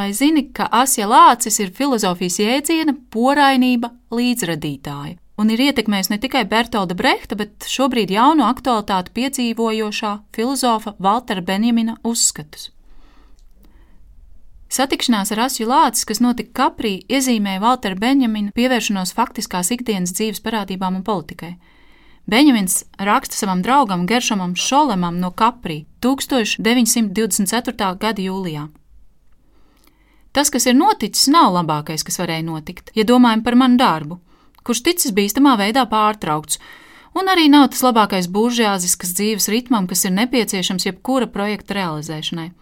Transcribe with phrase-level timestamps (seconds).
[0.00, 6.42] Vai zini, ka Asja Lācis ir filozofijas jēdziena porainība līdzradītāja un ir ietekmējis ne tikai
[6.48, 12.68] Bertolda Brehta, bet šobrīd jaunu aktualitāti piedzīvojošā filozofa Valtera Benjamina uzskatus.
[14.70, 21.00] Satikšanās ar Asju Lācis, kas notika Kaprī, iezīmēja Valtera Benjamina pievēršanos faktiskās ikdienas dzīves parādībām
[21.00, 21.56] un politikai.
[22.30, 27.96] Benjamins raksta savam draugam Geršamam Šolemam no Kaprī 1924.
[27.98, 28.68] gada jūlijā.
[30.32, 34.20] Tas, kas ir noticis, nav labākais, kas varēja notikt, ja domājam par manu darbu,
[34.62, 36.60] kurš ticis bīstamā veidā pārtraukts,
[37.18, 42.52] un arī nav tas labākais buržāziskas dzīves ritmam, kas ir nepieciešams jebkura projekta realizēšanai.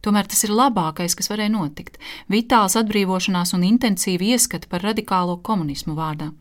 [0.00, 1.98] Tomēr tas ir labākais, kas varēja notikt-
[2.34, 6.32] vitāls atbrīvošanās un intensīva ieskata par radikālo komunismu vārdā.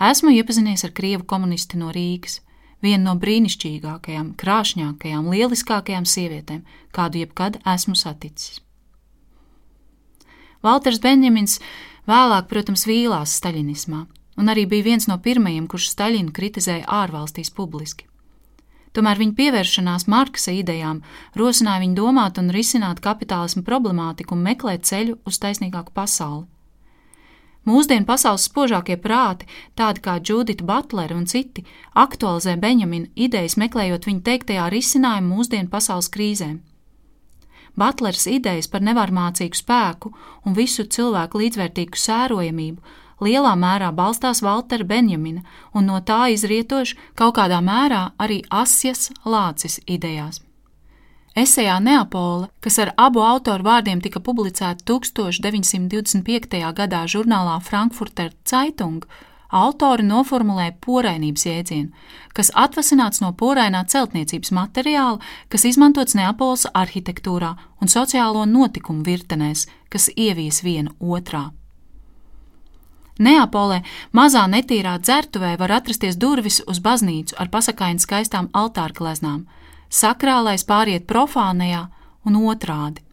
[0.00, 2.40] Esmu iepazinies ar krievu komunisti no Rīgas,
[2.82, 8.60] vienu no brīnišķīgākajām, krāšņākajām, lieliskākajām sievietēm, kādu jebkad esmu saticis.
[10.62, 11.58] Valters Benjamins
[12.06, 14.04] vēlāk, protams, vīlās staļinismā,
[14.38, 18.06] un arī bija viens no pirmajiem, kurš Staļinu kritizēja ārvalstīs publiski.
[18.92, 21.00] Tomēr viņa pievēršanās Marksa idejām
[21.38, 26.44] rosināja viņu domāt un risināt kapitālismu problemātiku un meklēt ceļu uz taisnīgāku pasauli.
[27.66, 29.46] Mūsdienu pasaules spožākie prāti,
[29.78, 31.62] tādi kā Judita Butlere un citi,
[31.94, 36.58] aktualizē Benjamina idejas, meklējot viņa teiktajā risinājumu mūsdienu pasaules krīzēm.
[37.78, 40.12] Butlers idejas par nevarmācīgu spēku
[40.44, 45.42] un visu cilvēku līdzvērtīgu sērojamību lielā mērā balstās Valtera Benjamina
[45.74, 50.42] un no tā izrietoši kaut kādā mērā arī Asjas Lācis idejās.
[51.32, 56.58] Esejā Neapole, kas ar abu autoru vārdiem tika publicēta 1925.
[56.76, 59.06] gadā žurnālā Frankfurter Zeitung,
[59.52, 61.92] autori noformulēja porainības jēdzienu,
[62.34, 70.10] kas atvasināts no porainā celtniecības materiāla, kas izmantots Neapoles arhitektūrā un sociālo notikumu virtenēs, kas
[70.16, 71.50] ievies viena otrā.
[73.22, 73.82] Neapolē
[74.16, 79.44] mazā netīrā dzertuvē var atrasties durvis uz baznīcu ar pasakaini skaistām altāra gleznām–
[79.92, 81.86] sakrālais pāriet profānajā
[82.26, 83.04] un otrādi.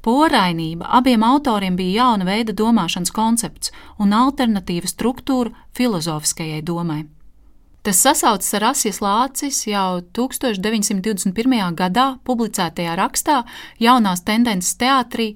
[0.00, 7.02] Porainība abiem autoriem bija jauna veida domāšanas koncepts un alternatīva struktūra filozofiskajai domai.
[7.84, 11.76] Tas sasaucas ar Asijas Lācis jau 1921.
[11.76, 13.38] gadā publicētajā rakstā
[13.80, 15.30] Jaunās tendences teātrī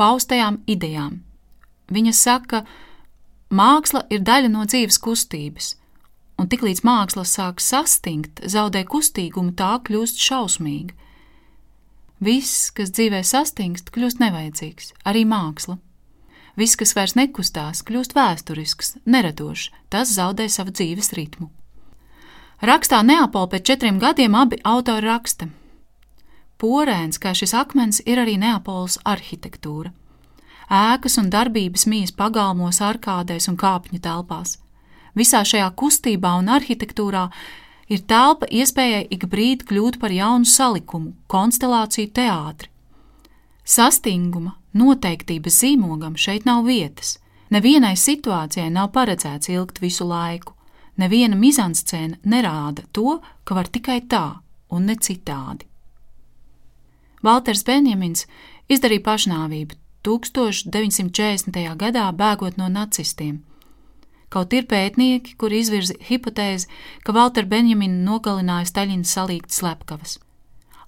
[0.00, 1.20] paustajām idejām.
[1.92, 2.62] Viņa saka,
[3.52, 5.74] māksla ir daļa no dzīves kustības,
[6.40, 10.96] un tiklīdz māksla sāk sastingt, zaudē kustīgumu, tā kļūst šausmīga.
[12.22, 15.80] Viss, kas dzīvē sastingst, kļūst nevajadzīgs, arī māksla.
[16.54, 21.48] Viss, kas vairs nekustās, kļūst vēsturisks, neradošs, tas zaudē savu dzīves ritmu.
[22.62, 25.48] Rakstā Neapola pēc četriem gadiem abi autori raksta.
[26.62, 29.90] Porēns, kā šis akmens, ir arī Neapolas arhitektūra.
[30.70, 34.60] Ēkas un darbības mīs pagalmos, arkādēs un kāpņu telpās.
[35.18, 37.26] Visā šajā kustībā un arhitektūrā
[37.92, 42.70] ir telpa iespējai ik brīdi kļūt par jaunu salikumu, konstelāciju teātri.
[43.64, 47.18] Sastinguma, noteiktības zīmogam šeit nav vietas.
[47.52, 50.56] Nevienai situācijai nav paredzēts ilgt visu laiku.
[50.96, 54.40] Neviena mizanscēna nerāda to, ka var tikai tā
[54.72, 55.68] un ne citādi.
[57.22, 58.26] Valters Benjamins
[58.72, 61.62] izdarīja pašnāvību 1940.
[61.78, 63.42] gadā bēgot no nacistiem.
[64.32, 66.68] Kaut ir pētnieki, kuri izvirza hipotēzi,
[67.04, 70.16] ka Valter Benjamina nogalināja Staļina salīgt slepkavas.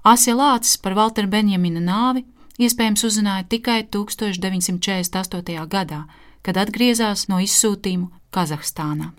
[0.04, 2.24] Asja Lācis par Valter Benjamina nāvi
[2.60, 5.66] iespējams uzzināja tikai 1948.
[5.68, 6.04] gadā,
[6.44, 9.12] kad atgriezās no izsūtījumu Kazahstānā.